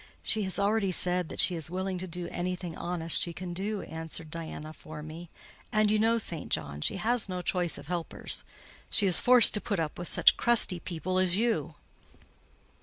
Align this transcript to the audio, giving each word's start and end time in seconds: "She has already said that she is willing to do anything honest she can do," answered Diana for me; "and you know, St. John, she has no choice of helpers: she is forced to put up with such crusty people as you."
"She 0.23 0.41
has 0.45 0.57
already 0.57 0.91
said 0.91 1.29
that 1.29 1.39
she 1.39 1.53
is 1.53 1.69
willing 1.69 1.99
to 1.99 2.07
do 2.07 2.27
anything 2.31 2.75
honest 2.75 3.21
she 3.21 3.33
can 3.33 3.53
do," 3.53 3.83
answered 3.83 4.31
Diana 4.31 4.73
for 4.73 5.03
me; 5.03 5.29
"and 5.71 5.91
you 5.91 5.99
know, 5.99 6.17
St. 6.17 6.49
John, 6.49 6.81
she 6.81 6.97
has 6.97 7.29
no 7.29 7.43
choice 7.43 7.77
of 7.77 7.85
helpers: 7.85 8.43
she 8.89 9.05
is 9.05 9.21
forced 9.21 9.53
to 9.53 9.61
put 9.61 9.79
up 9.79 9.99
with 9.99 10.07
such 10.07 10.37
crusty 10.37 10.79
people 10.79 11.19
as 11.19 11.37
you." 11.37 11.75